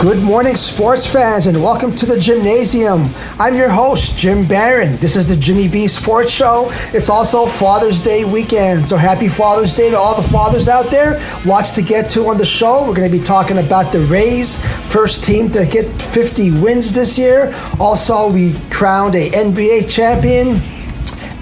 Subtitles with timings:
[0.00, 3.10] Good morning, sports fans, and welcome to the gymnasium.
[3.38, 4.96] I'm your host, Jim Barron.
[4.96, 6.68] This is the Jimmy B Sports Show.
[6.94, 11.20] It's also Father's Day weekend, so happy Father's Day to all the fathers out there.
[11.44, 12.80] Lots to get to on the show.
[12.88, 14.56] We're going to be talking about the Rays,
[14.90, 17.52] first team to get 50 wins this year.
[17.78, 20.62] Also, we crowned a NBA champion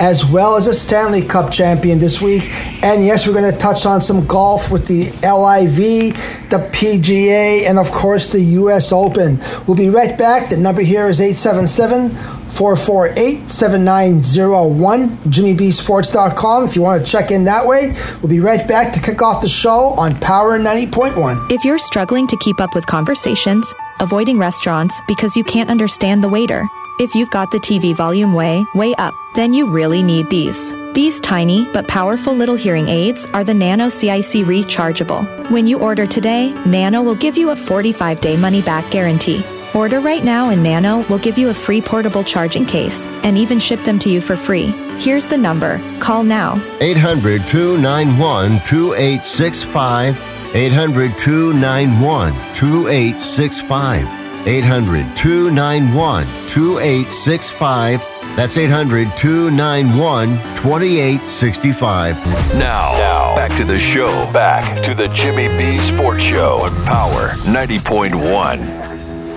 [0.01, 2.51] as well as a Stanley Cup champion this week.
[2.83, 7.79] And yes, we're going to touch on some golf with the LIV, the PGA, and
[7.79, 9.39] of course the US Open.
[9.67, 10.51] We'll be right back.
[10.51, 12.11] The number here is 877
[12.59, 16.65] 448 7901, jimmybsports.com.
[16.65, 19.43] If you want to check in that way, we'll be right back to kick off
[19.43, 21.53] the show on Power 90.1.
[21.53, 26.29] If you're struggling to keep up with conversations, avoiding restaurants because you can't understand the
[26.29, 26.67] waiter,
[26.99, 30.73] if you've got the TV volume way, way up, then you really need these.
[30.95, 35.51] These tiny but powerful little hearing aids are the Nano CIC rechargeable.
[35.51, 39.45] When you order today, Nano will give you a 45 day money back guarantee.
[39.75, 43.61] Order right now and Nano will give you a free portable charging case and even
[43.61, 44.67] ship them to you for free.
[44.99, 45.81] Here's the number.
[46.01, 46.61] Call now.
[46.81, 50.19] 800 291 2865.
[50.55, 54.18] 800 291 2865.
[54.47, 58.01] 800 291 2865.
[58.37, 62.17] That's 800 291 2865.
[62.55, 64.31] Now, now, back to the show.
[64.33, 68.89] Back to the Jimmy B Sports Show on Power 90.1.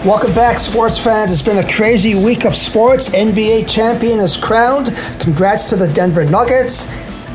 [0.06, 1.32] Welcome back, sports fans.
[1.32, 3.10] It's been a crazy week of sports.
[3.10, 4.96] NBA champion is crowned.
[5.20, 6.90] Congrats to the Denver Nuggets.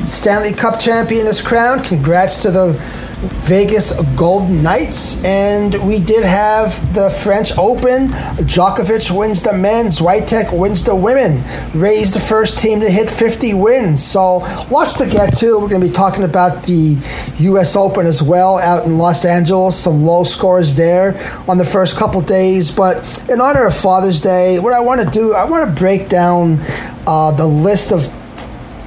[0.05, 1.83] Stanley Cup champion is crowned.
[1.85, 2.73] Congrats to the
[3.19, 8.09] Vegas Golden Knights, and we did have the French Open.
[8.45, 11.41] Djokovic wins the men's, Swiatek wins the women,
[11.73, 14.03] raised the first team to hit 50 wins.
[14.03, 14.37] So
[14.69, 15.59] lots to get to.
[15.59, 16.99] We're going to be talking about the
[17.39, 17.75] U.S.
[17.75, 19.75] Open as well out in Los Angeles.
[19.75, 21.15] Some low scores there
[21.49, 25.07] on the first couple days, but in honor of Father's Day, what I want to
[25.07, 26.59] do, I want to break down
[27.07, 28.13] uh, the list of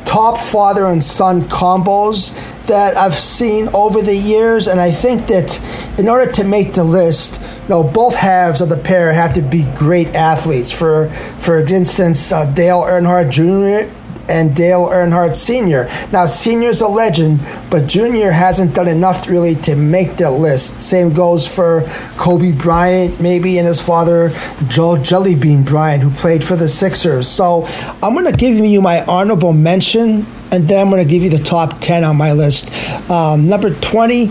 [0.04, 5.58] top father and son combos that I've seen over the years, and I think that
[5.98, 9.42] in order to make the list, you know, both halves of the pair have to
[9.42, 10.70] be great athletes.
[10.70, 13.92] For for instance, uh, Dale Earnhardt Jr
[14.30, 15.88] and Dale Earnhardt Sr.
[16.12, 18.30] Now, Sr.'s a legend, but Jr.
[18.30, 20.80] hasn't done enough really to make the list.
[20.80, 21.82] Same goes for
[22.16, 24.28] Kobe Bryant, maybe, and his father,
[24.68, 27.26] Joe Jellybean Bryant, who played for the Sixers.
[27.26, 27.64] So
[28.02, 31.30] I'm going to give you my honorable mention and then I'm going to give you
[31.30, 32.70] the top 10 on my list.
[33.10, 34.30] Um, number 20,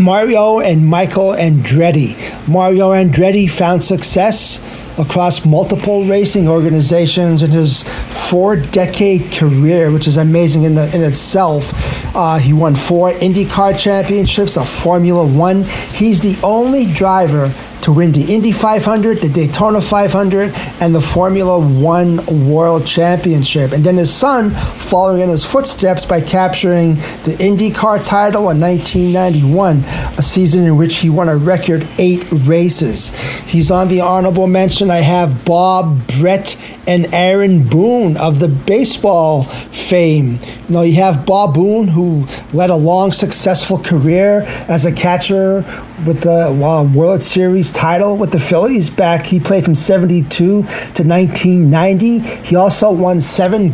[0.00, 2.16] Mario and Michael Andretti.
[2.48, 4.60] Mario Andretti found success
[4.98, 7.84] across multiple racing organizations in his
[8.28, 11.72] four decade career, which is amazing in, the, in itself.
[12.14, 15.64] Uh, he won four IndyCar championships, a Formula One.
[15.92, 21.58] He's the only driver to win the Indy 500, the Daytona 500, and the Formula
[21.58, 23.72] One World Championship.
[23.72, 29.82] And then his son, following in his footsteps by capturing the IndyCar title in 1991,
[30.20, 33.18] a season in which he won a record eight races.
[33.44, 34.90] He's on the honorable mention.
[34.90, 40.38] I have Bob, Brett, and Aaron Boone of the baseball fame.
[40.68, 45.64] Know, you have Bob Boone, who led a long, successful career as a catcher
[46.06, 49.24] with the uh, World Series title with the Phillies back.
[49.24, 52.18] He played from 72 to 1990.
[52.18, 53.72] He also won seven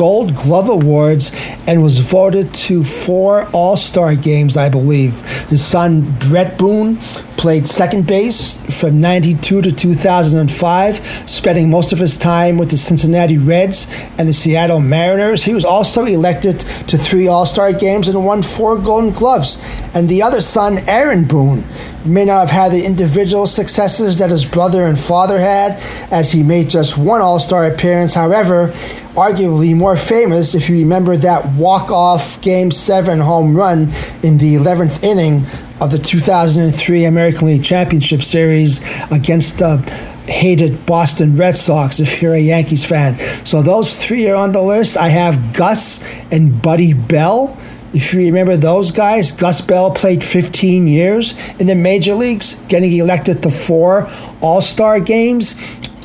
[0.00, 1.30] Gold Glove Awards
[1.66, 5.20] and was voted to four All Star games, I believe.
[5.50, 6.96] His son, Brett Boone,
[7.36, 13.36] played second base from 92 to 2005, spending most of his time with the Cincinnati
[13.36, 15.44] Reds and the Seattle Mariners.
[15.44, 19.82] He was also elected to three All Star games and won four Golden Gloves.
[19.92, 21.62] And the other son, Aaron Boone,
[22.04, 25.72] may not have had the individual successes that his brother and father had,
[26.10, 28.14] as he made just one All Star appearance.
[28.14, 28.68] However,
[29.14, 33.88] arguably more famous if you remember that walk off Game 7 home run
[34.22, 35.44] in the 11th inning
[35.80, 38.80] of the 2003 American League Championship Series
[39.10, 39.78] against the
[40.26, 43.18] hated Boston Red Sox if you're a Yankees fan.
[43.44, 44.96] So those three are on the list.
[44.96, 47.58] I have Gus and Buddy Bell.
[47.92, 52.92] If you remember those guys, Gus Bell played 15 years in the major leagues, getting
[52.92, 54.08] elected to four
[54.40, 55.56] All Star games.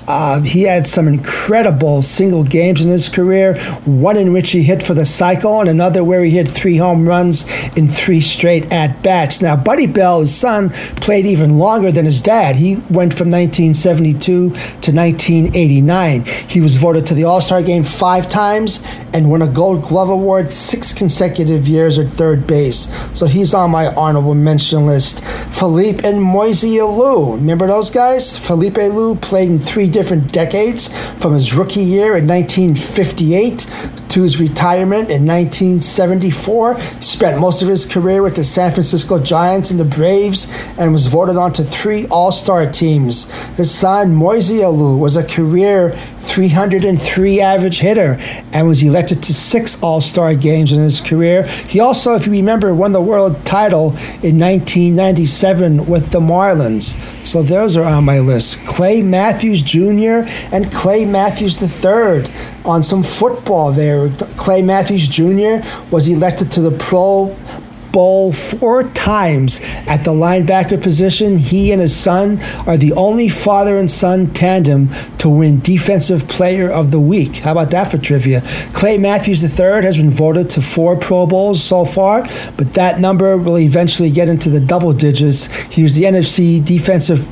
[0.08, 4.84] Uh, he had some incredible single games in his career, one in which he hit
[4.84, 7.44] for the cycle, and another where he hit three home runs
[7.76, 9.42] in three straight at bats.
[9.42, 12.56] Now, Buddy Bell, his son, played even longer than his dad.
[12.56, 16.26] He went from 1972 to 1989.
[16.48, 18.80] He was voted to the All Star game five times
[19.14, 22.90] and won a Gold Glove Award six consecutive years at third base.
[23.18, 25.24] So he's on my honorable mention list.
[25.54, 27.36] Felipe and Moise Alou.
[27.36, 28.38] Remember those guys?
[28.38, 33.60] Felipe Alou played in three different decades from his rookie year in 1958
[34.10, 36.78] to his retirement in 1974.
[37.00, 41.08] Spent most of his career with the San Francisco Giants and the Braves and was
[41.08, 43.48] voted onto three All Star teams.
[43.56, 48.18] His son, Moise Alou, was a career 303 average hitter
[48.52, 51.44] and was elected to six All Star games in his career.
[51.44, 57.15] He also, if you remember, won the world title in 1997 with the Marlins.
[57.26, 58.66] So those are on my list.
[58.66, 60.30] Clay Matthews Jr.
[60.54, 62.32] and Clay Matthews III
[62.64, 64.10] on some football there.
[64.38, 65.66] Clay Matthews Jr.
[65.92, 67.36] was elected to the Pro
[67.96, 71.38] Bowl four times at the linebacker position.
[71.38, 74.90] He and his son are the only father and son tandem
[75.20, 77.38] to win Defensive Player of the Week.
[77.38, 78.42] How about that for trivia?
[78.74, 82.24] Clay Matthews III has been voted to four Pro Bowls so far,
[82.58, 85.48] but that number will eventually get into the double digits.
[85.72, 87.26] He was the NFC Defensive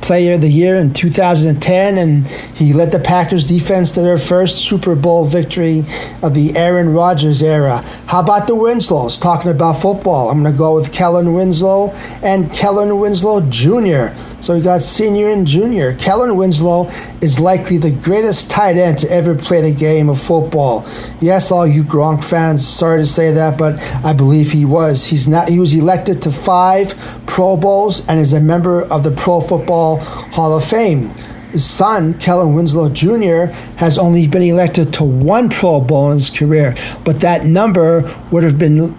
[0.00, 4.64] Player of the Year in 2010, and he led the Packers defense to their first
[4.64, 5.84] Super Bowl victory
[6.22, 7.82] of the Aaron Rodgers era.
[8.06, 9.18] How about the Winslows?
[9.18, 11.92] Talking about football, I'm going to go with Kellen Winslow
[12.24, 14.16] and Kellen Winslow Jr.
[14.40, 15.94] So we got senior and junior.
[15.96, 16.86] Kellen Winslow
[17.20, 20.86] is likely the greatest tight end to ever play the game of football.
[21.20, 25.06] Yes, all you Gronk fans, sorry to say that, but I believe he was.
[25.06, 25.48] He's not.
[25.48, 26.94] He was elected to five
[27.26, 31.10] Pro Bowls and is a member of the Pro Football Hall of Fame.
[31.52, 36.30] His son, Kellen Winslow Jr., has only been elected to one Pro Bowl in his
[36.30, 38.96] career, but that number would have been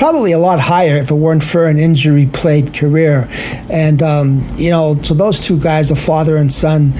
[0.00, 3.28] probably a lot higher if it weren't for an injury played career.
[3.68, 6.92] And, um, you know, so those two guys, a father and son,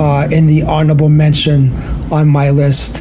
[0.00, 1.72] uh, in the honorable mention
[2.10, 3.00] on my list.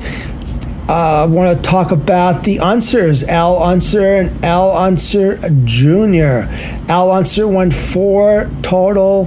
[0.90, 5.36] Uh, I want to talk about the Unsers, Al Unser and Al Unser
[5.66, 6.48] Jr.
[6.90, 9.26] Al Unser won four total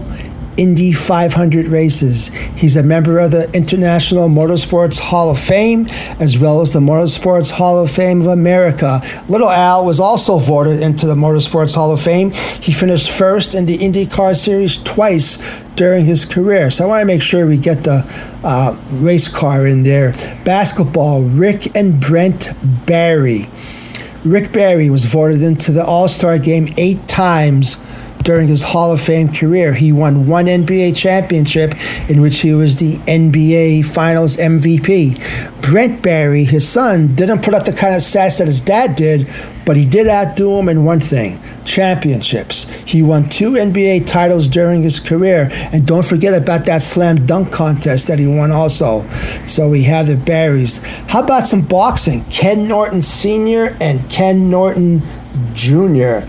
[0.60, 2.28] Indy 500 races.
[2.54, 5.86] He's a member of the International Motorsports Hall of Fame
[6.20, 9.00] as well as the Motorsports Hall of Fame of America.
[9.26, 12.32] Little Al was also voted into the Motorsports Hall of Fame.
[12.32, 16.70] He finished first in the IndyCar Series twice during his career.
[16.70, 18.04] So I want to make sure we get the
[18.44, 20.12] uh, race car in there.
[20.44, 22.50] Basketball, Rick and Brent
[22.84, 23.46] Barry.
[24.26, 27.78] Rick Barry was voted into the All Star game eight times
[28.22, 29.74] during his Hall of Fame career.
[29.74, 31.74] He won one NBA championship
[32.08, 35.62] in which he was the NBA Finals MVP.
[35.62, 39.28] Brent Barry, his son, didn't put up the kind of stats that his dad did,
[39.64, 42.64] but he did outdo him in one thing championships.
[42.80, 47.52] He won two NBA titles during his career, and don't forget about that slam dunk
[47.52, 49.06] contest that he won also.
[49.46, 50.78] So we have the Barrys.
[51.08, 52.24] How about some boxing?
[52.24, 53.76] Ken Norton Sr.
[53.80, 55.02] and Ken Norton
[55.54, 56.20] Jr.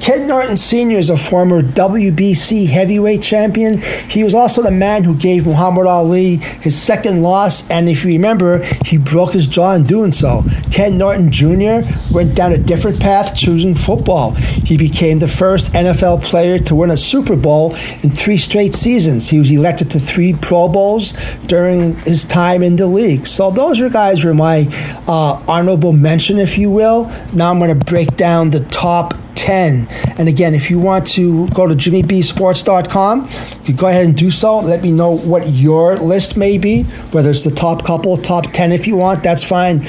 [0.00, 0.96] Ken Norton Sr.
[0.96, 3.82] is a former WBC heavyweight champion.
[4.08, 8.12] He was also the man who gave Muhammad Ali his second loss, and if you
[8.12, 10.42] remember, he broke his jaw in doing so.
[10.72, 11.82] Ken Norton Jr.
[12.10, 14.30] went down a different path, choosing football.
[14.30, 19.28] He became the first NFL player to win a Super Bowl in three straight seasons.
[19.28, 21.12] He was elected to three Pro Bowls
[21.46, 23.26] during his time in the league.
[23.26, 24.66] So those are guys were my
[25.06, 27.04] uh, honorable mention, if you will.
[27.34, 29.86] Now I'm going to break down the top 10.
[30.18, 33.28] And again, if you want to go to jimmybsports.com,
[33.64, 34.60] you go ahead and do so.
[34.60, 38.72] Let me know what your list may be, whether it's the top couple, top 10
[38.72, 39.82] if you want, that's fine.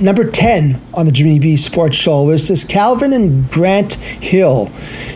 [0.00, 4.70] Number 10 on the Jimmy B Sports Show is Calvin and Grant Hill.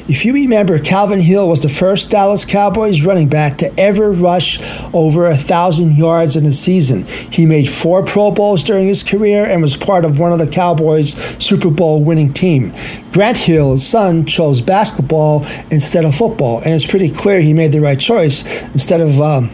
[0.08, 4.60] If you remember, Calvin Hill was the first Dallas Cowboys running back to ever rush
[4.92, 7.04] over a thousand yards in a season.
[7.04, 10.46] He made four Pro Bowls during his career and was part of one of the
[10.46, 12.74] Cowboys' Super Bowl winning team.
[13.10, 17.80] Grant Hill's son, chose basketball instead of football, and it's pretty clear he made the
[17.80, 18.44] right choice.
[18.74, 19.48] Instead of um,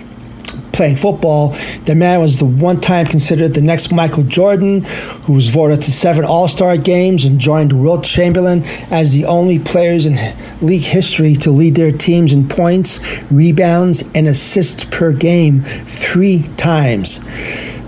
[0.73, 1.55] playing football.
[1.85, 4.83] The man was the one time considered the next Michael Jordan,
[5.25, 9.59] who was voted to seven All Star games and joined Wilt Chamberlain as the only
[9.59, 10.17] players in
[10.61, 17.21] league history to lead their teams in points, rebounds, and assists per game three times.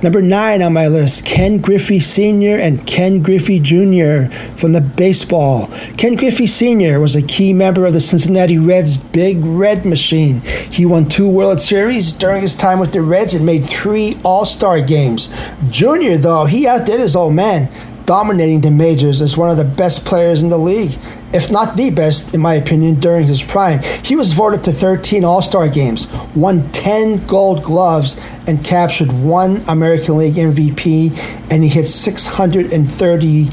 [0.03, 2.57] Number nine on my list, Ken Griffey Sr.
[2.57, 4.35] and Ken Griffey Jr.
[4.57, 5.69] from the baseball.
[5.97, 6.99] Ken Griffey Sr.
[6.99, 10.41] was a key member of the Cincinnati Reds' Big Red Machine.
[10.41, 14.45] He won two World Series during his time with the Reds and made three All
[14.45, 15.29] Star games.
[15.71, 17.69] Jr., though, he outdid his old man
[18.13, 20.95] dominating the majors as one of the best players in the league,
[21.33, 23.79] if not the best, in my opinion, during his prime.
[24.05, 29.65] He was voted to 13 All Star games, won 10 gold gloves, and captured one
[29.67, 31.11] American League MVP,
[31.51, 33.45] and he hit 630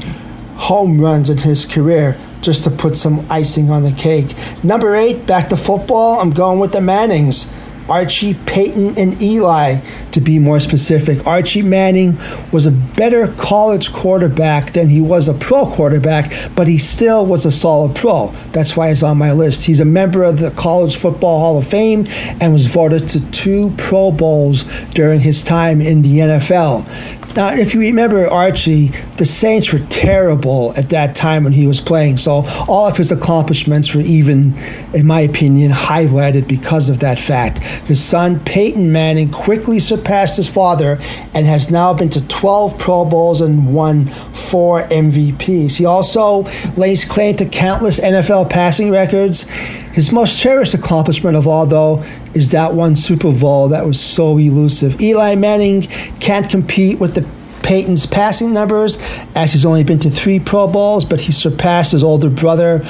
[0.56, 2.18] home runs in his career.
[2.42, 4.34] Just to put some icing on the cake.
[4.64, 6.20] Number eight, back to football.
[6.20, 7.59] I'm going with the Mannings.
[7.88, 9.80] Archie, Peyton, and Eli,
[10.12, 11.26] to be more specific.
[11.26, 12.16] Archie Manning
[12.52, 17.44] was a better college quarterback than he was a pro quarterback, but he still was
[17.44, 18.28] a solid pro.
[18.52, 19.66] That's why he's on my list.
[19.66, 22.04] He's a member of the College Football Hall of Fame
[22.40, 27.19] and was voted to two Pro Bowls during his time in the NFL.
[27.36, 31.80] Now, if you remember Archie, the Saints were terrible at that time when he was
[31.80, 32.16] playing.
[32.16, 34.54] So all of his accomplishments were even,
[34.92, 37.60] in my opinion, highlighted because of that fact.
[37.86, 40.98] His son, Peyton Manning, quickly surpassed his father
[41.32, 45.76] and has now been to 12 Pro Bowls and won four MVPs.
[45.76, 46.42] He also
[46.76, 49.46] lays claim to countless NFL passing records.
[49.92, 52.04] His most cherished accomplishment of all, though,
[52.34, 55.00] is that one Super Bowl that was so elusive.
[55.00, 55.82] Eli Manning
[56.20, 57.26] can't compete with the
[57.62, 58.98] Peyton's passing numbers,
[59.34, 62.82] as he's only been to three Pro Bowls, but he surpassed his older brother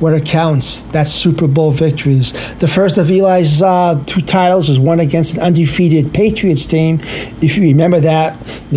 [0.00, 0.82] what it counts.
[0.82, 2.32] That's Super Bowl victories.
[2.56, 7.00] The first of Eli's uh, two titles was won against an undefeated Patriots team.
[7.42, 8.34] If you remember that,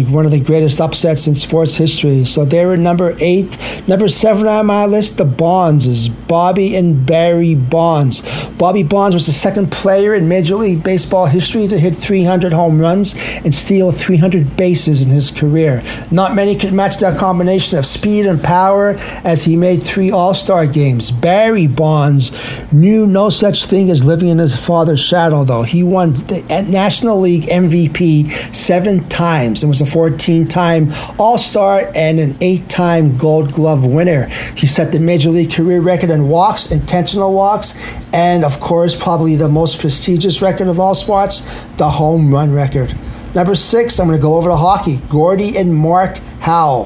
[0.09, 2.25] one of the greatest upsets in sports history.
[2.25, 3.57] So they were number eight.
[3.87, 8.47] Number seven on my list, the Bonds is Bobby and Barry Bonds.
[8.51, 12.79] Bobby Bonds was the second player in Major League Baseball history to hit 300 home
[12.79, 15.83] runs and steal 300 bases in his career.
[16.11, 20.33] Not many could match that combination of speed and power as he made three All
[20.33, 21.08] Star games.
[21.11, 22.31] Barry Bonds
[22.71, 25.63] knew no such thing as living in his father's shadow, though.
[25.63, 31.91] He won the National League MVP seven times and was a 14 time All Star
[31.95, 34.25] and an eight time Gold Glove winner.
[34.55, 39.35] He set the Major League career record in walks, intentional walks, and of course, probably
[39.35, 42.95] the most prestigious record of all sports, the home run record.
[43.35, 44.97] Number six, I'm going to go over to hockey.
[45.09, 46.85] Gordie and Mark Howe.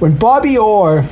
[0.00, 1.04] When Bobby Orr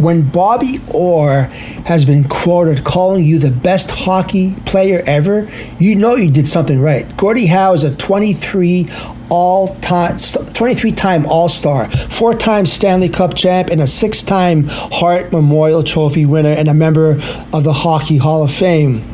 [0.00, 1.44] when Bobby Orr
[1.86, 6.80] has been quoted calling you the best hockey player ever, you know you did something
[6.80, 7.06] right.
[7.16, 8.88] Gordie Howe is a 23
[9.30, 15.30] all time 23 time all-star four time stanley cup champ and a six time hart
[15.30, 17.12] memorial trophy winner and a member
[17.52, 19.04] of the hockey hall of fame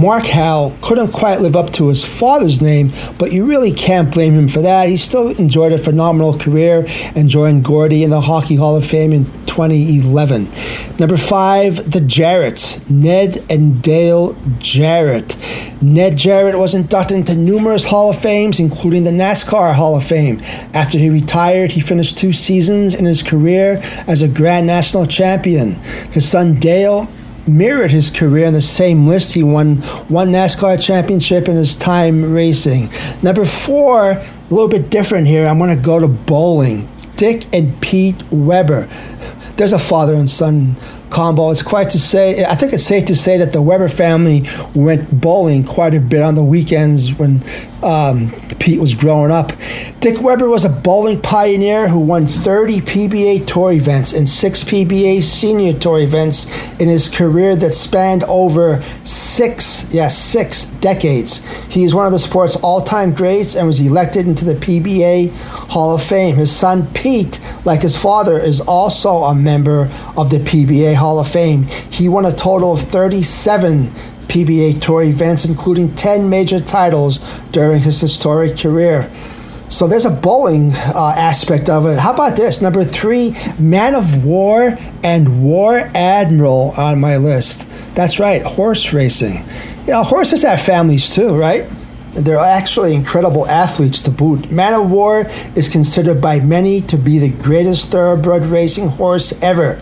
[0.00, 4.32] Mark Howe couldn't quite live up to his father's name, but you really can't blame
[4.32, 4.88] him for that.
[4.88, 9.12] He still enjoyed a phenomenal career and joined Gordie in the Hockey Hall of Fame
[9.12, 10.48] in 2011.
[10.98, 15.36] Number five, the Jarretts, Ned and Dale Jarrett.
[15.82, 20.40] Ned Jarrett was inducted into numerous Hall of Fames, including the NASCAR Hall of Fame.
[20.72, 25.72] After he retired, he finished two seasons in his career as a Grand National Champion.
[26.12, 27.06] His son Dale
[27.50, 29.34] mirrored his career in the same list.
[29.34, 29.76] He won
[30.08, 32.88] one NASCAR championship in his time racing.
[33.22, 35.46] Number four, a little bit different here.
[35.46, 36.88] I'm going to go to bowling.
[37.16, 38.88] Dick and Pete Weber.
[39.56, 40.76] There's a father and son
[41.10, 41.50] combo.
[41.50, 42.44] It's quite to say.
[42.44, 46.22] I think it's safe to say that the Weber family went bowling quite a bit
[46.22, 47.40] on the weekends when
[47.82, 49.52] um, Pete was growing up.
[50.00, 55.22] Dick Weber was a bowling pioneer who won 30 PBA tour events and six PBA
[55.22, 61.64] senior tour events in his career that spanned over six, yes, six decades.
[61.66, 65.30] He is one of the sport's all-time greats and was elected into the PBA
[65.70, 66.36] Hall of Fame.
[66.36, 71.28] His son Pete, like his father, is also a member of the PBA Hall of
[71.28, 71.64] Fame.
[71.64, 73.90] He won a total of 37
[74.30, 79.10] PBA Tour events, including 10 major titles during his historic career.
[79.68, 81.98] So there's a bowling uh, aspect of it.
[81.98, 82.62] How about this?
[82.62, 87.68] Number three, Man of War and War Admiral on my list.
[87.96, 89.44] That's right, horse racing.
[89.86, 91.68] You know, horses have families too, right?
[92.14, 94.50] They're actually incredible athletes to boot.
[94.50, 99.80] Man of War is considered by many to be the greatest thoroughbred racing horse ever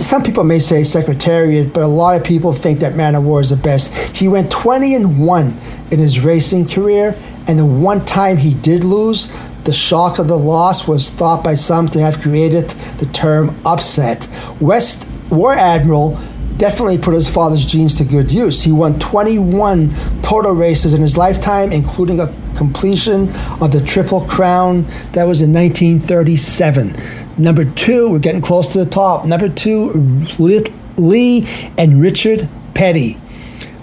[0.00, 3.40] some people may say Secretariat, but a lot of people think that Man of War
[3.40, 4.16] is the best.
[4.16, 5.46] He went 20 and 1
[5.92, 7.14] in his racing career,
[7.46, 9.28] and the one time he did lose,
[9.60, 14.26] the shock of the loss was thought by some to have created the term upset.
[14.60, 16.18] West War Admiral
[16.58, 18.62] definitely put his father's genes to good use.
[18.62, 19.90] He won 21
[20.22, 23.28] total races in his lifetime, including a completion
[23.62, 24.82] of the Triple Crown.
[25.12, 26.94] That was in 1937.
[27.38, 29.24] Number two, we're getting close to the top.
[29.24, 29.92] Number two,
[30.38, 31.46] Lee
[31.78, 33.16] and Richard Petty.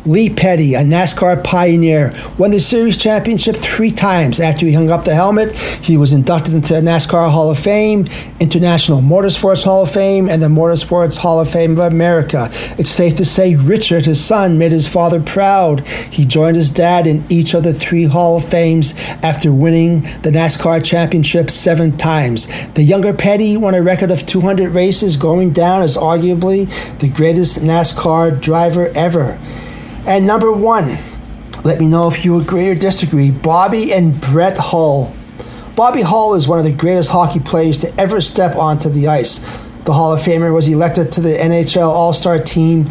[0.05, 4.39] Lee Petty, a NASCAR pioneer, won the series championship three times.
[4.39, 8.05] After he hung up the helmet, he was inducted into the NASCAR Hall of Fame,
[8.39, 12.45] International Motorsports Hall of Fame, and the Motorsports Hall of Fame of America.
[12.77, 15.87] It's safe to say Richard, his son, made his father proud.
[15.87, 18.93] He joined his dad in each of the three Hall of Fames
[19.23, 22.67] after winning the NASCAR championship seven times.
[22.73, 26.69] The younger Petty won a record of 200 races, going down as arguably
[26.99, 29.39] the greatest NASCAR driver ever.
[30.07, 30.97] And number one,
[31.63, 35.15] let me know if you agree or disagree Bobby and Brett Hull.
[35.75, 39.63] Bobby Hull is one of the greatest hockey players to ever step onto the ice.
[39.83, 42.85] The Hall of Famer was elected to the NHL All Star team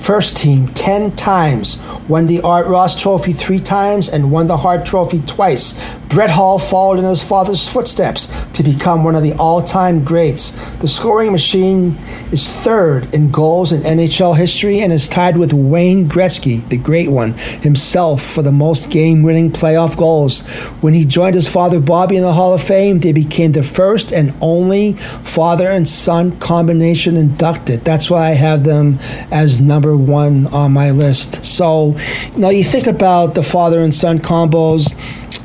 [0.00, 1.78] First team 10 times,
[2.08, 5.96] won the Art Ross Trophy three times, and won the Hart Trophy twice.
[6.10, 10.72] Brett Hull followed in his father's footsteps to become one of the all time greats.
[10.76, 11.96] The scoring machine
[12.32, 17.10] is third in goals in NHL history and is tied with Wayne Gretzky, the great
[17.10, 20.48] one, himself for the most game winning playoff goals.
[20.80, 24.12] When he joined his father Bobby in the Hall of Fame, they became the first
[24.12, 27.80] and only father and son combination inducted.
[27.80, 28.98] That's why I have them
[29.30, 31.44] as number number one on my list.
[31.44, 31.96] So,
[32.32, 34.94] you know, you think about the father and son combos.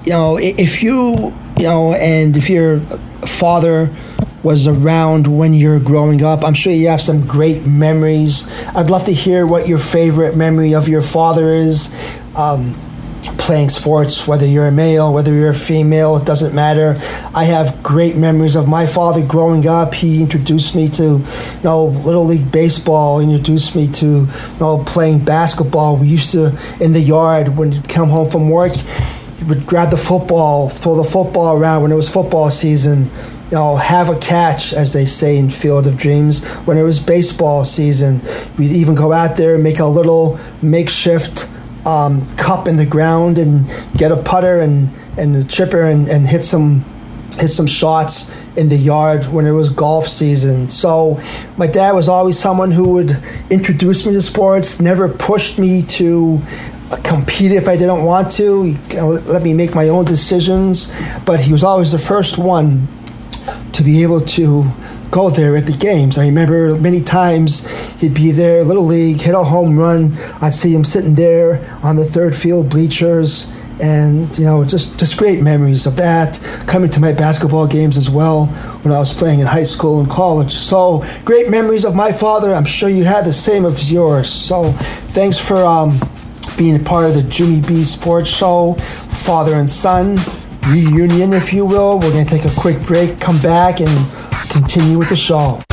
[0.06, 2.80] You know, if you, you know, and if your
[3.26, 3.90] father
[4.44, 6.44] was around when you're growing up.
[6.44, 8.46] I'm sure you have some great memories.
[8.76, 11.92] I'd love to hear what your favorite memory of your father is.
[12.36, 12.76] Um,
[13.46, 16.96] playing sports, whether you're a male, whether you're a female, it doesn't matter.
[17.36, 19.94] I have great memories of my father growing up.
[19.94, 25.24] He introduced me to, you know, Little League Baseball, introduced me to, you know, playing
[25.24, 25.96] basketball.
[25.96, 28.74] We used to, in the yard, when you'd come home from work,
[29.40, 33.12] you would grab the football, throw the football around when it was football season
[33.52, 36.44] you know, have a catch, as they say in Field of Dreams.
[36.66, 38.22] When it was baseball season,
[38.58, 41.48] we'd even go out there and make a little makeshift
[41.86, 46.28] um, cup in the ground and get a putter and, and a chipper and, and
[46.28, 46.84] hit some
[47.40, 50.70] hit some shots in the yard when it was golf season.
[50.70, 51.20] So
[51.58, 53.18] my dad was always someone who would
[53.50, 56.42] introduce me to sports, never pushed me to
[57.04, 58.64] compete if I didn't want to.
[58.64, 60.94] He let me make my own decisions,
[61.26, 62.88] but he was always the first one
[63.74, 64.64] to be able to
[65.16, 66.18] go there at the games.
[66.18, 67.66] I remember many times
[68.02, 70.12] he'd be there, Little League, hit a home run.
[70.42, 73.48] I'd see him sitting there on the third field bleachers.
[73.82, 76.40] And you know, just just great memories of that.
[76.68, 78.48] Coming to my basketball games as well
[78.84, 80.52] when I was playing in high school and college.
[80.52, 82.54] So great memories of my father.
[82.54, 84.30] I'm sure you had the same of yours.
[84.30, 84.72] So
[85.14, 85.98] thanks for um,
[86.58, 90.18] being a part of the Jimmy B Sports Show, father and son
[90.68, 92.00] reunion, if you will.
[92.00, 93.90] We're going to take a quick break, come back, and
[94.50, 95.65] continue with the show.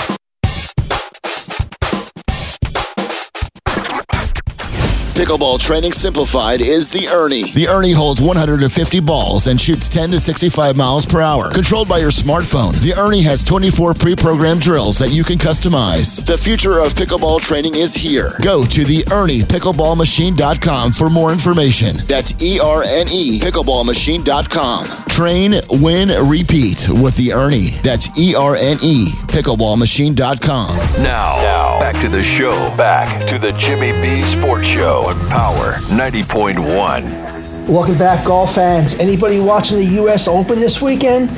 [5.15, 7.53] Pickleball Training Simplified is the Erne.
[7.55, 11.51] The Erne holds 150 balls and shoots 10 to 65 miles per hour.
[11.51, 16.25] Controlled by your smartphone, the Erne has 24 pre programmed drills that you can customize.
[16.25, 18.33] The future of pickleball training is here.
[18.43, 21.97] Go to the Erne Pickleball pickleballmachine.com for more information.
[22.07, 24.87] That's E R N E Pickleball pickleballmachine.com.
[25.09, 27.81] Train, win, repeat with the Erne.
[27.83, 30.77] That's E R N E pickleballmachine.com.
[31.03, 32.53] Now, now, back to the show.
[32.77, 37.69] Back to the Jimmy B Sports Show on Power 90.1.
[37.69, 38.95] Welcome back, golf fans.
[39.01, 40.29] Anybody watching the U.S.
[40.29, 41.29] Open this weekend?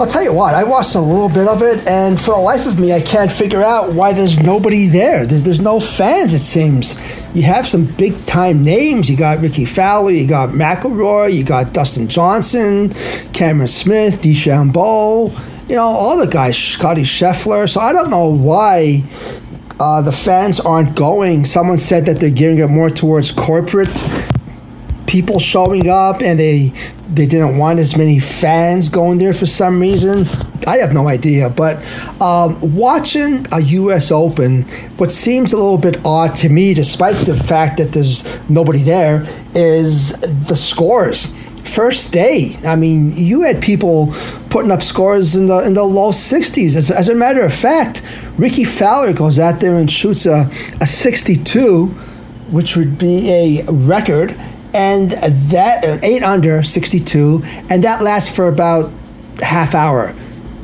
[0.00, 2.66] I'll tell you what, I watched a little bit of it, and for the life
[2.66, 5.26] of me, I can't figure out why there's nobody there.
[5.26, 6.96] There's, there's no fans, it seems.
[7.34, 9.08] You have some big time names.
[9.10, 12.90] You got Rickie Fowler, you got McIlroy, you got Dustin Johnson,
[13.32, 17.68] Cameron Smith, DeChambeau, you know, all the guys, Scottie Scheffler.
[17.68, 19.02] So I don't know why
[19.80, 21.44] uh, the fans aren't going.
[21.44, 23.88] Someone said that they're gearing it more towards corporate
[25.06, 26.72] people showing up, and they
[27.08, 30.26] they didn't want as many fans going there for some reason.
[30.66, 31.76] I have no idea, but
[32.20, 34.10] um, watching a U.S.
[34.10, 34.62] Open,
[34.96, 39.26] what seems a little bit odd to me, despite the fact that there's nobody there,
[39.54, 41.32] is the scores
[41.74, 42.56] first day.
[42.64, 44.14] I mean, you had people
[44.48, 46.76] putting up scores in the in the low 60s.
[46.76, 48.02] As, as a matter of fact,
[48.38, 51.86] Rickie Fowler goes out there and shoots a, a 62,
[52.50, 54.30] which would be a record,
[54.72, 58.92] and that eight under 62, and that lasts for about
[59.42, 60.14] half hour.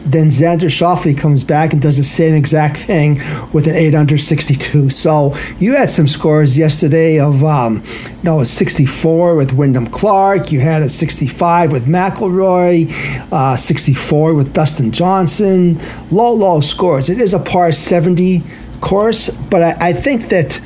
[0.05, 3.21] Then Xander Schauffele comes back and does the same exact thing
[3.53, 4.91] with an 8 under 62.
[4.91, 7.83] So you had some scores yesterday of, um,
[8.23, 10.53] know, a 64 with Wyndham Clark.
[10.53, 12.91] You had a 65 with McIlroy,
[13.33, 15.79] uh, 64 with Dustin Johnson.
[16.11, 17.09] Low, low scores.
[17.09, 18.43] It is a par 70
[18.81, 20.61] course, but I, I think that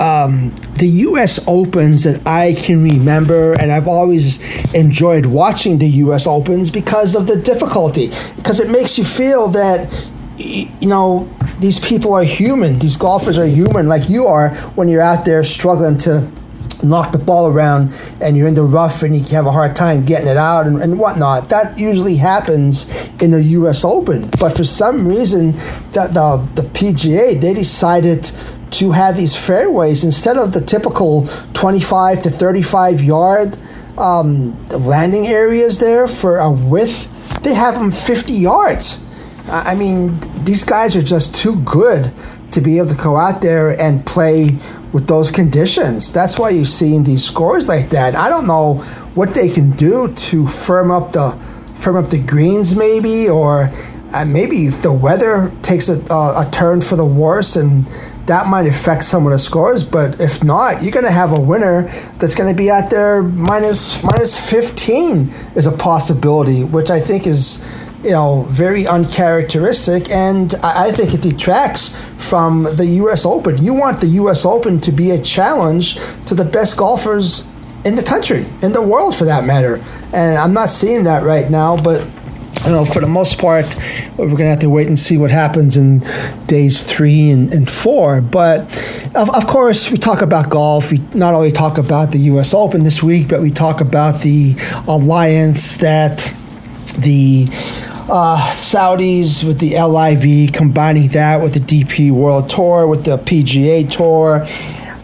[0.00, 1.42] um, the U.S.
[1.46, 4.40] Opens that I can remember, and I've always
[4.74, 6.26] enjoyed watching the U.S.
[6.26, 11.24] Opens because of the difficulty, because it makes you feel that you know
[11.60, 15.42] these people are human, these golfers are human, like you are when you're out there
[15.44, 16.30] struggling to
[16.82, 20.04] knock the ball around and you're in the rough and you have a hard time
[20.04, 21.48] getting it out and, and whatnot.
[21.48, 22.86] That usually happens
[23.22, 23.84] in the U.S.
[23.84, 25.52] Open, but for some reason,
[25.92, 28.30] that the the PGA they decided
[28.72, 33.56] to have these fairways instead of the typical 25 to 35 yard
[33.98, 39.02] um, landing areas there for a width, they have them 50 yards.
[39.48, 42.10] I mean, these guys are just too good
[42.52, 44.58] to be able to go out there and play
[44.92, 46.12] with those conditions.
[46.12, 48.14] That's why you're seeing these scores like that.
[48.14, 48.76] I don't know
[49.14, 51.30] what they can do to firm up the
[51.76, 53.70] firm up the greens, maybe, or
[54.14, 57.86] uh, maybe if the weather takes a, a, a turn for the worse and
[58.26, 59.84] that might affect some of the scores.
[59.84, 61.82] But if not, you're going to have a winner
[62.18, 67.26] that's going to be out there minus minus 15 is a possibility, which I think
[67.26, 67.64] is
[68.04, 73.24] you know very uncharacteristic, and I, I think it detracts from the U.S.
[73.26, 73.62] Open.
[73.62, 74.44] You want the U.S.
[74.44, 75.94] Open to be a challenge
[76.26, 77.46] to the best golfers
[77.84, 79.80] in the country, in the world for that matter.
[80.12, 82.02] And I'm not seeing that right now, but
[82.64, 83.76] you know, for the most part,
[84.16, 86.02] we're going to have to wait and see what happens in
[86.46, 88.20] days three and, and four.
[88.20, 88.62] But
[89.14, 90.90] of, of, course, we talk about golf.
[90.90, 92.54] We not only talk about the U.S.
[92.54, 94.54] Open this week, but we talk about the
[94.88, 96.34] alliance that
[96.98, 97.46] the
[98.08, 103.90] uh, Saudis with the LIV, combining that with the DP World Tour, with the PGA
[103.90, 104.46] Tour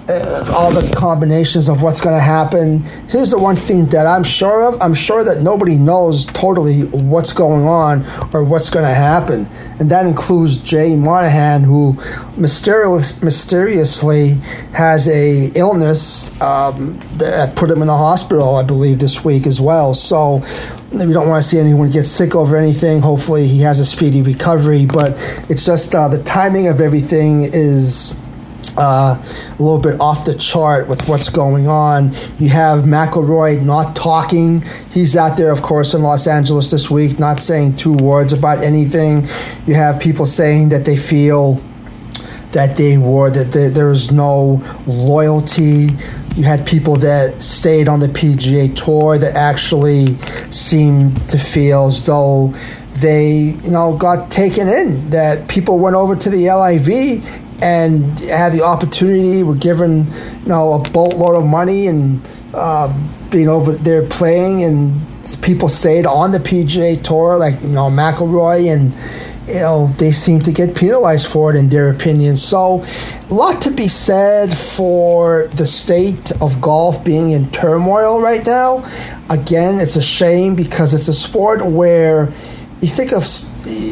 [0.09, 2.81] uh, all the combinations of what's going to happen.
[3.09, 4.81] Here's the one thing that I'm sure of.
[4.81, 9.47] I'm sure that nobody knows totally what's going on or what's going to happen,
[9.79, 11.95] and that includes Jay Monahan, who
[12.37, 14.35] mysterious, mysteriously
[14.75, 19.61] has a illness um, that put him in a hospital, I believe, this week as
[19.61, 19.95] well.
[19.95, 20.43] So
[20.93, 23.01] we don't want to see anyone get sick over anything.
[23.01, 24.87] Hopefully, he has a speedy recovery.
[24.87, 25.13] But
[25.49, 28.15] it's just uh, the timing of everything is
[28.77, 32.13] uh, a little bit off the chart with what's going on.
[32.39, 34.63] You have McIlroy not talking.
[34.93, 38.63] He's out there, of course, in Los Angeles this week, not saying two words about
[38.63, 39.25] anything.
[39.67, 41.61] You have people saying that they feel
[42.53, 45.89] that they were that there, there was no loyalty.
[46.37, 50.17] You had people that stayed on the PGA Tour that actually
[50.51, 52.55] seemed to feel as though
[52.97, 55.11] they, you know, got taken in.
[55.11, 60.05] That people went over to the LIV and had the opportunity, were given
[60.43, 62.21] you know a boatload of money and
[62.53, 62.93] uh,
[63.31, 65.01] being over there playing, and
[65.43, 68.93] people stayed on the PGA Tour, like you know McIlroy, and
[69.47, 72.37] you know they seem to get penalized for it in their opinion.
[72.37, 72.85] So,
[73.31, 78.85] a lot to be said for the state of golf being in turmoil right now.
[79.31, 82.33] Again, it's a shame because it's a sport where
[82.83, 83.23] you think of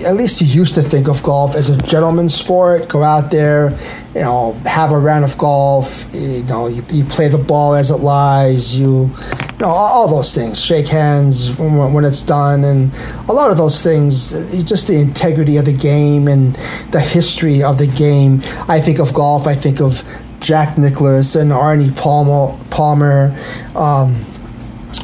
[0.04, 2.88] at least you used to think of golf as a gentleman's sport.
[2.88, 3.70] Go out there,
[4.16, 6.12] you know, have a round of golf.
[6.12, 8.76] You know, you, you play the ball as it lies.
[8.76, 10.60] You, you know, all, all those things.
[10.60, 12.92] Shake hands when, when, it's done, and
[13.28, 14.30] a lot of those things.
[14.64, 16.56] Just the integrity of the game and
[16.90, 18.40] the history of the game.
[18.68, 19.46] I think of golf.
[19.46, 20.02] I think of
[20.40, 23.38] Jack Nicklaus and Arnie Palmer, Palmer,
[23.76, 24.24] um,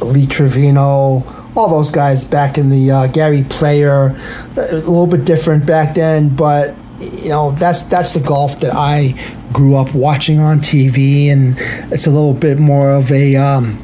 [0.01, 1.23] Lee Trevino
[1.57, 4.15] all those guys back in the uh, Gary Player,
[4.57, 9.15] a little bit different back then, but you know that's that's the golf that I
[9.53, 11.57] grew up watching on TV, and
[11.93, 13.77] it's a little bit more of a um,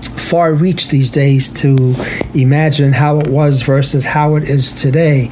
[0.00, 1.94] far reach these days to
[2.34, 5.30] imagine how it was versus how it is today.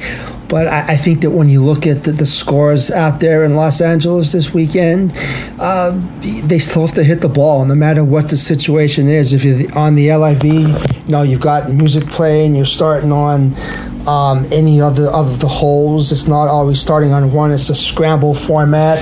[0.49, 3.55] But I, I think that when you look at the, the, scores out there in
[3.55, 5.13] Los Angeles this weekend,
[5.59, 5.91] uh,
[6.45, 9.31] they still have to hit the ball no matter what the situation is.
[9.31, 13.53] If you're on the LIV, you know, you've got music playing, you're starting on
[14.07, 16.11] um, any other of the holes.
[16.11, 18.97] It's not always starting on one, it's a scramble format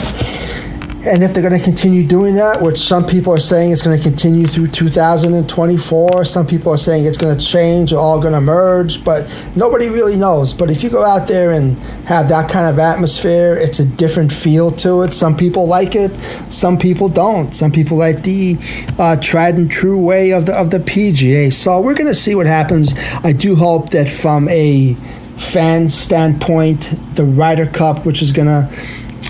[1.08, 3.98] and if they're going to continue doing that, which some people are saying it's going
[3.98, 8.42] to continue through 2024, some people are saying it's going to change, all going to
[8.42, 10.54] merge, but nobody really knows.
[10.54, 14.32] But if you go out there and have that kind of atmosphere, it's a different
[14.32, 15.14] feel to it.
[15.14, 16.12] Some people like it,
[16.52, 17.56] some people don't.
[17.56, 18.58] Some people like the
[19.00, 21.54] uh, tried and true way of the of the PGA.
[21.54, 22.94] So we're going to see what happens.
[23.24, 24.96] I do hope that from a
[25.38, 28.70] fan standpoint, the Ryder Cup, which is going to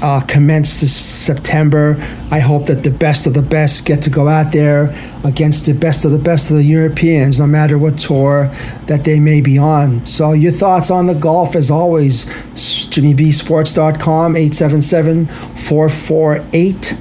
[0.01, 1.95] uh, commence this September.
[2.31, 5.73] I hope that the best of the best get to go out there against the
[5.73, 8.47] best of the best of the Europeans, no matter what tour
[8.85, 10.05] that they may be on.
[10.05, 16.97] So, your thoughts on the golf, as always, JimmyBSports.com, 877 448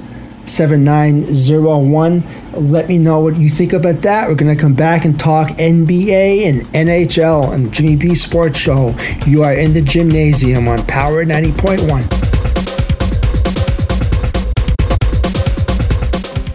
[0.47, 2.23] 7901.
[2.53, 4.27] Let me know what you think about that.
[4.27, 8.95] We're going to come back and talk NBA and NHL and Jimmy B Sports Show.
[9.25, 12.26] You are in the gymnasium on Power 90.1.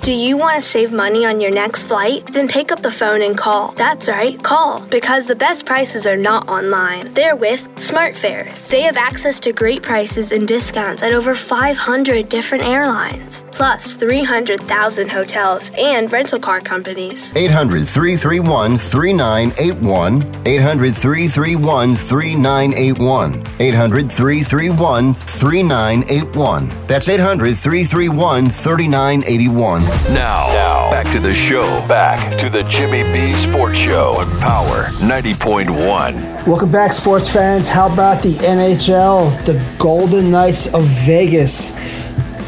[0.03, 2.27] Do you want to save money on your next flight?
[2.33, 3.71] Then pick up the phone and call.
[3.71, 4.81] That's right, call.
[4.81, 7.15] Because the best prices are not online.
[7.15, 8.69] They're with SmartFares.
[8.69, 15.11] They have access to great prices and discounts at over 500 different airlines, plus 300,000
[15.11, 17.33] hotels and rental car companies.
[17.37, 20.47] 800 331 3981.
[20.47, 23.45] 800 331 3981.
[23.61, 26.87] 800 331 3981.
[26.87, 29.83] That's 800 331 3981.
[30.15, 31.63] Now, now, back to the show.
[31.87, 36.47] Back to the Jimmy B Sports Show on Power 90.1.
[36.47, 37.69] Welcome back, sports fans.
[37.69, 41.73] How about the NHL, the Golden Knights of Vegas?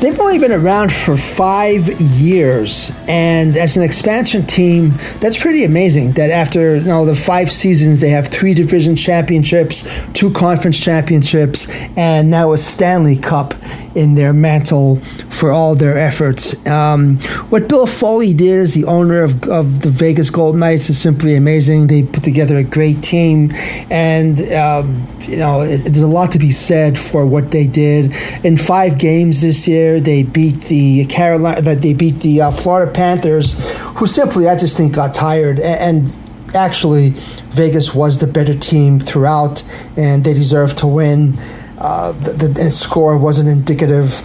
[0.04, 6.12] They've only been around for five years, and as an expansion team, that's pretty amazing.
[6.12, 11.74] That after you know, the five seasons, they have three division championships, two conference championships,
[11.96, 13.54] and now a Stanley Cup
[13.94, 14.96] in their mantle
[15.30, 16.54] for all their efforts.
[16.66, 17.18] Um,
[17.50, 21.36] what Bill Foley did as the owner of, of the Vegas Golden Knights is simply
[21.36, 21.86] amazing.
[21.86, 23.50] They put together a great team,
[23.90, 28.14] and um, you know, it, there's a lot to be said for what they did.
[28.44, 32.90] In five games this year, they beat the Carolina, that they beat the uh, Florida
[32.90, 33.54] Panthers,
[33.98, 37.10] who simply I just think got tired and, and actually
[37.54, 39.62] Vegas was the better team throughout,
[39.96, 41.34] and they deserved to win.
[41.84, 44.22] Uh, the, the score wasn't indicative.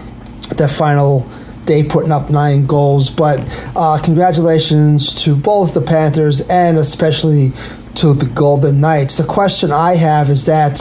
[0.56, 1.28] The final
[1.66, 3.40] day putting up nine goals, but
[3.76, 7.50] uh, congratulations to both the Panthers and especially
[7.96, 9.18] to the Golden Knights.
[9.18, 10.78] The question I have is that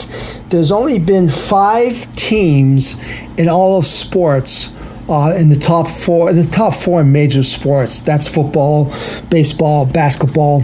[0.49, 2.95] there's only been five teams
[3.37, 4.71] in all of sports
[5.09, 7.99] uh, in the top four, the top four major sports.
[7.99, 8.85] That's football,
[9.29, 10.63] baseball, basketball,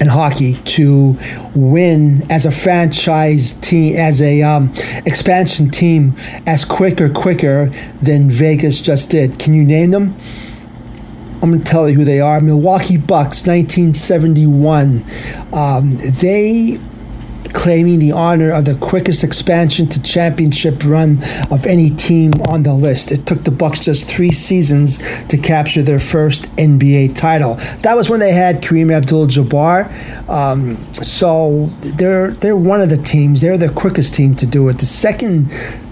[0.00, 1.16] and hockey to
[1.54, 4.72] win as a franchise team, as a um,
[5.06, 6.14] expansion team,
[6.46, 7.66] as quicker, quicker
[8.02, 9.38] than Vegas just did.
[9.38, 10.14] Can you name them?
[11.42, 12.40] I'm going to tell you who they are.
[12.40, 15.04] Milwaukee Bucks, 1971.
[15.52, 16.78] Um, they
[17.52, 21.18] claiming the honor of the quickest expansion to championship run
[21.50, 23.12] of any team on the list.
[23.12, 27.54] It took the Bucks just three seasons to capture their first NBA title.
[27.82, 30.28] That was when they had Kareem Abdul-Jabbar.
[30.28, 33.40] Um, so they're they're one of the teams.
[33.40, 34.78] They're the quickest team to do it.
[34.78, 35.50] The second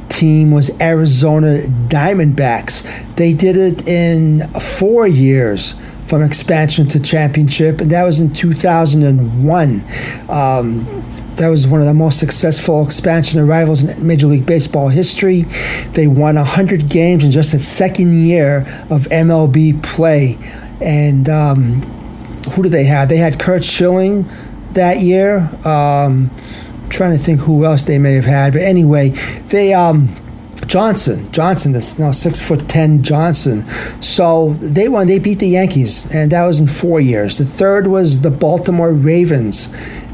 [0.08, 3.14] team was Arizona Diamondbacks.
[3.16, 5.74] They did it in four years
[6.08, 9.84] from expansion to championship, and that was in 2001.
[10.28, 10.97] Um,
[11.38, 15.42] that was one of the most successful expansion arrivals in Major League Baseball history.
[15.92, 18.58] They won 100 games in just its second year
[18.90, 20.36] of MLB play.
[20.80, 21.82] And um,
[22.52, 23.08] who did they have?
[23.08, 24.24] They had Curt Schilling
[24.72, 25.48] that year.
[25.64, 26.30] Um,
[26.90, 28.52] trying to think who else they may have had.
[28.52, 29.10] But anyway,
[29.48, 29.74] they.
[29.74, 30.08] Um,
[30.66, 31.30] Johnson.
[31.32, 33.02] Johnson is now six foot ten.
[33.02, 33.64] Johnson.
[34.02, 35.06] So they won.
[35.06, 37.38] They beat the Yankees, and that was in four years.
[37.38, 39.68] The third was the Baltimore Ravens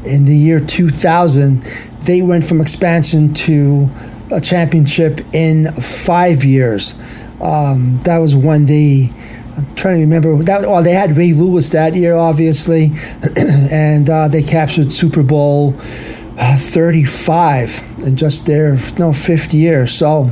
[0.05, 1.61] in the year 2000,
[2.03, 3.89] they went from expansion to
[4.31, 6.95] a championship in five years.
[7.41, 9.11] Um, that was when they.
[9.57, 10.61] I'm trying to remember that.
[10.61, 12.91] Well, they had Ray Lewis that year, obviously,
[13.71, 15.73] and uh, they captured Super Bowl
[16.37, 19.87] uh, 35 in just their no fifth year.
[19.87, 20.25] So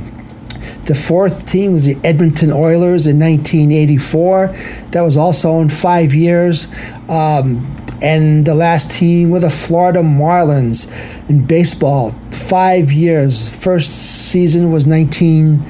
[0.86, 4.47] the fourth team was the Edmonton Oilers in 1984.
[4.91, 6.67] That was also in five years.
[7.09, 7.65] Um,
[8.04, 10.88] and the last team were the Florida Marlins
[11.30, 12.12] in baseball.
[12.32, 13.50] Five years.
[13.50, 15.62] First season was 19,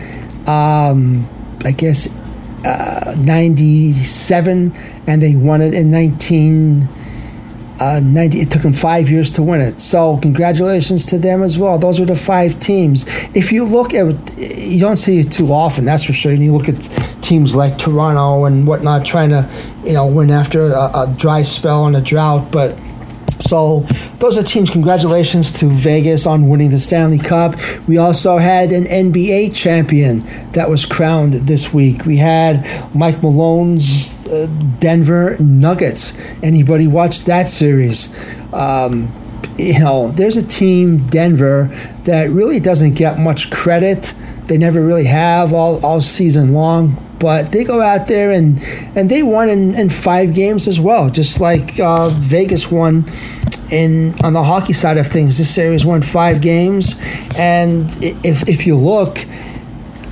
[0.48, 1.30] um,
[1.64, 2.10] I guess,
[2.66, 4.74] uh, 97,
[5.06, 6.88] and they won it in 19.
[7.80, 9.80] Uh, 90, it took them five years to win it.
[9.80, 11.78] So, congratulations to them as well.
[11.78, 13.06] Those are the five teams.
[13.36, 16.32] If you look at you don't see it too often, that's for sure.
[16.32, 16.82] And you look at
[17.22, 19.50] teams like Toronto and whatnot trying to,
[19.84, 22.52] you know, win after a, a dry spell and a drought.
[22.52, 22.78] But
[23.44, 23.82] so
[24.20, 24.70] those are teams.
[24.70, 27.56] Congratulations to Vegas on winning the Stanley Cup.
[27.88, 30.22] We also had an NBA champion
[30.54, 32.06] that was crowned this week.
[32.06, 34.48] We had Mike Malone's uh,
[34.80, 36.18] Denver Nuggets.
[36.42, 38.10] Anybody watched that series?
[38.54, 39.12] Um,
[39.58, 41.66] you know, there's a team, Denver,
[42.06, 44.14] that really doesn't get much credit.
[44.48, 48.62] They never really have all, all season long, but they go out there and,
[48.98, 53.06] and they won in, in five games as well, just like uh, Vegas won
[53.72, 55.38] in on the hockey side of things.
[55.38, 57.00] This series won five games,
[57.38, 59.20] and if, if you look,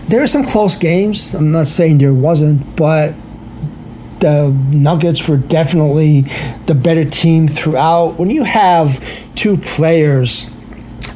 [0.07, 1.33] there are some close games.
[1.33, 3.13] I'm not saying there wasn't, but
[4.21, 6.21] the Nuggets were definitely
[6.65, 8.17] the better team throughout.
[8.19, 10.49] When you have two players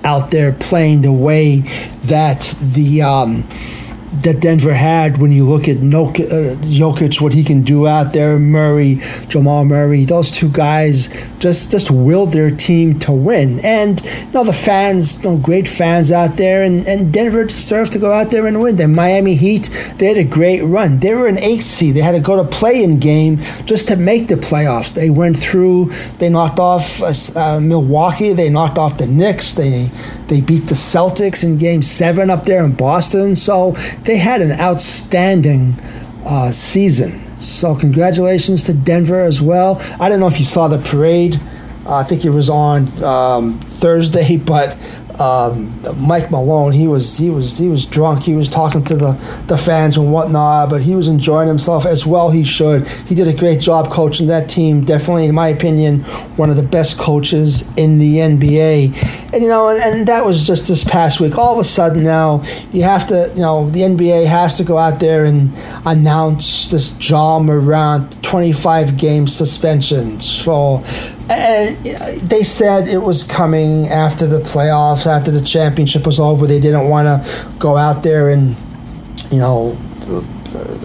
[0.03, 1.60] out there playing the way
[2.03, 3.47] that the um,
[4.23, 8.39] that Denver had when you look at uh, Jokic, what he can do out there,
[8.39, 13.60] Murray, Jamal Murray, those two guys just just willed their team to win.
[13.62, 17.91] And you know the fans, you know, great fans out there, and, and Denver deserved
[17.93, 18.75] to go out there and win.
[18.75, 20.99] The Miami Heat, they had a great run.
[20.99, 21.95] They were an eighth seed.
[21.95, 24.93] They had to go to play-in game just to make the playoffs.
[24.93, 25.86] They went through.
[26.19, 28.34] They knocked off uh, uh Milwaukee.
[28.34, 29.54] They knocked off the Knicks.
[29.54, 29.89] They
[30.27, 33.35] they beat the Celtics in Game Seven up there in Boston.
[33.35, 33.71] So
[34.03, 35.75] they had an outstanding
[36.25, 37.25] uh, season.
[37.38, 39.81] So congratulations to Denver as well.
[39.99, 41.39] I don't know if you saw the parade.
[41.85, 44.77] Uh, I think it was on um, Thursday, but
[45.19, 48.23] um, Mike Malone, he was he was he was drunk.
[48.23, 49.11] He was talking to the,
[49.47, 52.31] the fans and whatnot, but he was enjoying himself as well.
[52.31, 52.88] He should.
[52.88, 54.83] He did a great job coaching that team.
[54.83, 56.01] Definitely, in my opinion,
[56.35, 59.24] one of the best coaches in the NBA.
[59.36, 61.38] And you know, and, and that was just this past week.
[61.38, 64.78] All of a sudden now, you have to, you know, the NBA has to go
[64.78, 65.52] out there and
[65.86, 70.21] announce this Ja Morant 25 game suspension.
[70.21, 70.82] So
[71.30, 71.76] and
[72.21, 76.48] they said it was coming after the playoffs, after the championship was over.
[76.48, 78.56] They didn't want to go out there and,
[79.32, 79.76] you know,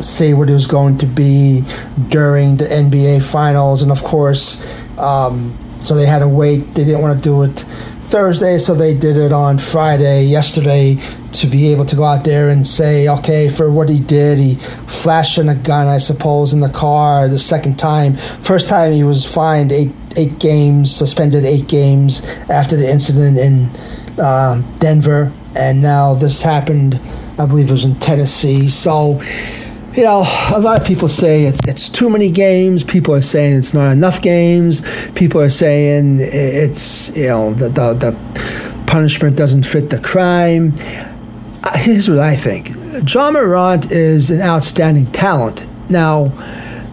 [0.03, 1.63] say what it was going to be
[2.09, 3.81] during the NBA finals.
[3.83, 4.67] And of course,
[4.99, 6.63] um, so they had to wait.
[6.75, 7.65] They didn't want to do it
[8.11, 10.99] Thursday, so they did it on Friday, yesterday,
[11.33, 14.57] to be able to go out there and say, okay, for what he did, he
[14.57, 18.17] flashing a gun, I suppose, in the car the second time.
[18.17, 23.71] First time he was fined eight eight games, suspended eight games after the incident in
[24.19, 26.99] uh, Denver, and now this happened.
[27.39, 28.69] I believe it was in Tennessee.
[28.69, 29.21] So
[29.95, 30.25] you know,
[30.55, 32.85] a lot of people say it's it's too many games.
[32.85, 34.83] People are saying it's not enough games.
[35.13, 40.75] People are saying it's you know the the, the punishment doesn't fit the crime.
[41.65, 42.71] Uh, here's what I think:
[43.13, 45.67] Ja Morant is an outstanding talent.
[45.91, 46.33] Now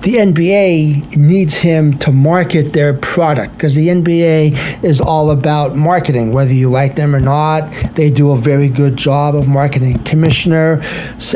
[0.07, 6.31] the NBA needs him to market their product because the NBA is all about marketing,
[6.31, 7.69] whether you like them or not.
[7.95, 10.01] They do a very good job of marketing.
[10.05, 10.81] Commissioner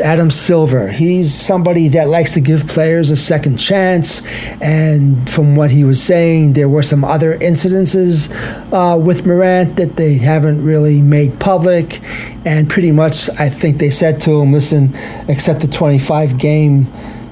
[0.02, 4.24] Adam Silver, he's somebody that likes to give players a second chance.
[4.62, 8.32] And from what he was saying, there were some other incidences
[8.72, 12.00] uh, with Morant that they haven't really made public.
[12.46, 14.94] And pretty much, I think they said to him, listen,
[15.28, 16.86] accept the 25 game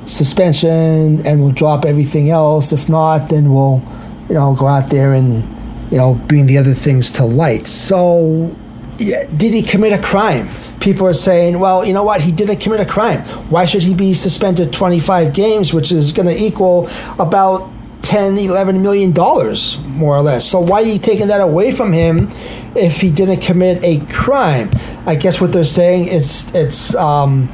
[0.06, 2.72] suspension and we'll drop everything else.
[2.72, 3.82] If not, then we'll,
[4.28, 5.42] you know, go out there and,
[5.90, 7.66] you know, bring the other things to light.
[7.66, 8.54] So,
[8.98, 10.48] yeah, did he commit a crime?
[10.80, 12.20] People are saying, well, you know what?
[12.20, 13.20] He didn't commit a crime.
[13.50, 17.70] Why should he be suspended 25 games, which is going to equal about
[18.02, 20.44] 10, 11 million dollars, more or less.
[20.44, 22.28] So why are you taking that away from him
[22.74, 24.70] if he didn't commit a crime?
[25.06, 27.48] I guess what they're saying is it's um,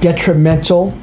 [0.00, 0.96] detrimental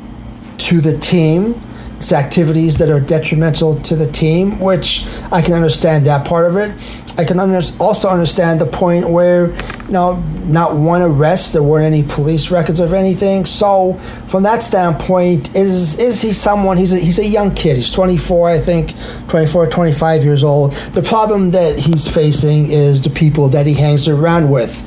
[0.60, 1.60] to the team.
[1.96, 6.58] It's activities that are detrimental to the team, which I can understand that part of
[6.58, 6.72] it.
[7.18, 9.52] I can under- also understand the point where,
[9.86, 13.46] you know, not one arrest, there weren't any police records of anything.
[13.46, 13.94] So,
[14.28, 16.76] from that standpoint, is is he someone?
[16.76, 17.76] He's a, he's a young kid.
[17.78, 18.96] He's 24, I think,
[19.28, 20.74] 24, 25 years old.
[20.94, 24.82] The problem that he's facing is the people that he hangs around with.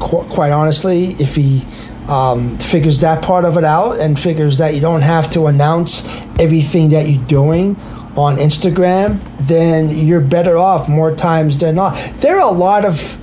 [0.00, 1.64] Qu- quite honestly, if he
[2.08, 6.06] um, figures that part of it out and figures that you don't have to announce
[6.38, 7.76] everything that you're doing
[8.16, 11.94] on Instagram, then you're better off more times than not.
[12.16, 13.16] There are a lot of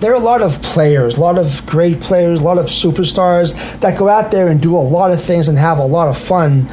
[0.00, 3.78] there are a lot of players, a lot of great players, a lot of superstars
[3.80, 6.18] that go out there and do a lot of things and have a lot of
[6.18, 6.66] fun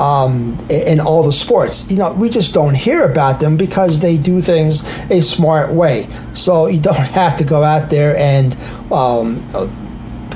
[0.00, 1.90] um, in all the sports.
[1.90, 6.06] You know, we just don't hear about them because they do things a smart way.
[6.32, 8.54] So you don't have to go out there and
[8.90, 9.44] um,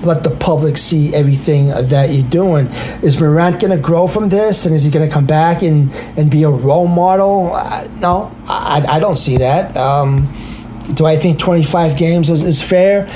[0.05, 2.67] let the public see everything that you're doing.
[3.03, 5.93] Is Morant going to grow from this, and is he going to come back and,
[6.17, 7.51] and be a role model?
[7.55, 9.77] Uh, no, I, I don't see that.
[9.77, 10.33] Um,
[10.95, 13.07] do I think 25 games is, is fair?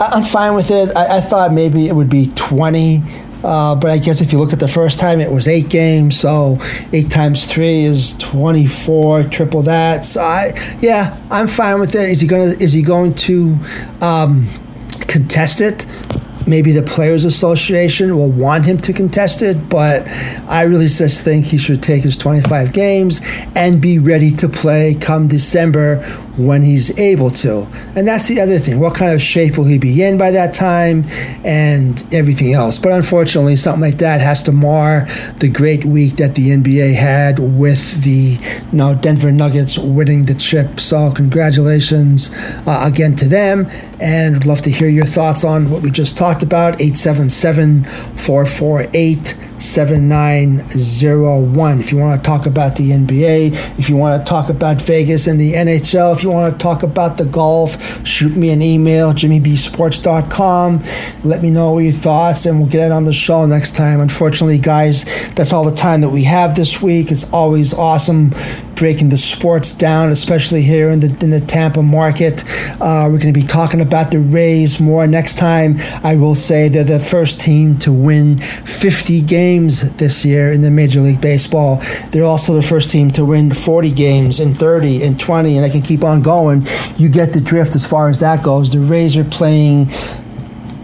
[0.00, 0.94] I, am fine with it.
[0.96, 3.02] I, I, thought maybe it would be 20.
[3.42, 6.18] Uh, but I guess if you look at the first time, it was eight games.
[6.18, 6.58] So
[6.92, 9.24] eight times three is twenty-four.
[9.24, 10.04] Triple that.
[10.04, 12.10] So I, yeah, I'm fine with it.
[12.10, 12.54] Is he gonna?
[12.58, 13.56] Is he going to
[14.00, 14.48] um,
[15.02, 15.86] contest it?
[16.48, 20.06] Maybe the Players Association will want him to contest it, but
[20.48, 23.20] I really just think he should take his 25 games
[23.54, 26.02] and be ready to play come December
[26.38, 27.66] when he's able to.
[27.96, 28.78] And that's the other thing.
[28.80, 31.04] What kind of shape will he be in by that time
[31.44, 32.78] and everything else?
[32.78, 35.06] But unfortunately, something like that has to mar
[35.38, 38.38] the great week that the NBA had with the
[38.72, 40.80] you know, Denver Nuggets winning the chip.
[40.80, 42.30] So, congratulations
[42.66, 43.66] uh, again to them.
[44.00, 46.80] And would love to hear your thoughts on what we just talked about.
[46.80, 51.80] 877 448 7901.
[51.80, 55.26] If you want to talk about the NBA, if you want to talk about Vegas
[55.26, 59.12] and the NHL, if you want to talk about the golf, shoot me an email,
[59.12, 60.82] jimmybsports.com.
[61.24, 64.00] Let me know your thoughts and we'll get it on the show next time.
[64.00, 65.04] Unfortunately, guys,
[65.34, 67.10] that's all the time that we have this week.
[67.10, 68.32] It's always awesome
[68.78, 72.44] breaking the sports down, especially here in the in the Tampa market.
[72.80, 75.76] Uh, we're going to be talking about the Rays more next time.
[76.02, 80.70] I will say they're the first team to win 50 games this year in the
[80.70, 81.82] Major League Baseball.
[82.10, 85.68] They're also the first team to win 40 games and 30 and 20, and I
[85.68, 86.66] can keep on going.
[86.96, 88.72] You get the drift as far as that goes.
[88.72, 89.86] The Rays are playing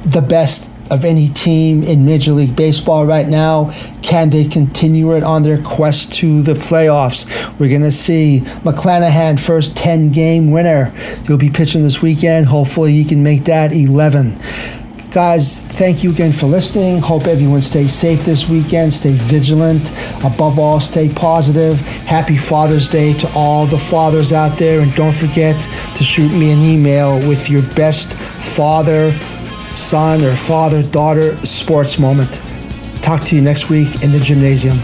[0.02, 3.70] the best of any team in Major League Baseball right now.
[4.02, 7.26] Can they continue it on their quest to the playoffs?
[7.58, 10.86] We're going to see McClanahan, first 10 game winner.
[11.26, 12.46] He'll be pitching this weekend.
[12.46, 14.38] Hopefully, he can make that 11.
[15.14, 16.98] Guys, thank you again for listening.
[16.98, 18.92] Hope everyone stays safe this weekend.
[18.92, 19.92] Stay vigilant.
[20.24, 21.80] Above all, stay positive.
[21.80, 24.80] Happy Father's Day to all the fathers out there.
[24.80, 25.60] And don't forget
[25.94, 29.16] to shoot me an email with your best father
[29.74, 32.40] son or father daughter sports moment.
[33.02, 34.78] Talk to you next week in the gymnasium.